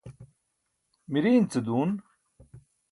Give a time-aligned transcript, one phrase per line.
[1.11, 1.91] miriin ce duun